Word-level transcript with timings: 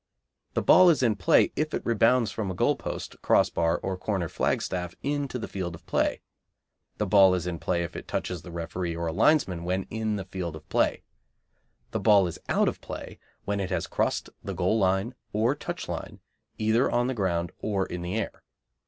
The 0.55 0.63
ball 0.63 0.89
is 0.89 1.03
in 1.03 1.15
play 1.15 1.51
if 1.55 1.75
it 1.75 1.85
rebounds 1.85 2.31
from 2.31 2.49
a 2.49 2.55
goal 2.55 2.75
post, 2.75 3.21
crossbar, 3.21 3.77
or 3.83 3.93
a 3.93 3.97
corner 3.99 4.27
flagstaff 4.27 4.95
into 5.03 5.37
the 5.37 5.47
field 5.47 5.75
of 5.75 5.85
play. 5.85 6.21
The 6.97 7.05
ball 7.05 7.35
is 7.35 7.45
in 7.45 7.59
play 7.59 7.83
if 7.83 7.95
it 7.95 8.07
touches 8.07 8.41
the 8.41 8.49
referee 8.49 8.95
or 8.95 9.05
a 9.05 9.13
linesman 9.13 9.63
when 9.63 9.83
in 9.91 10.15
the 10.15 10.25
field 10.25 10.55
of 10.55 10.67
play. 10.69 11.03
The 11.91 11.99
ball 11.99 12.25
is 12.25 12.39
out 12.49 12.67
of 12.67 12.81
play 12.81 13.19
when 13.45 13.59
it 13.59 13.69
has 13.69 13.85
crossed 13.85 14.31
the 14.43 14.55
goal 14.55 14.79
line 14.79 15.13
or 15.33 15.53
touch 15.53 15.87
line, 15.87 16.19
either 16.57 16.89
on 16.89 17.05
the 17.05 17.13
ground 17.13 17.51
or 17.59 17.85
in 17.85 18.01
the 18.01 18.15
air. 18.17 18.41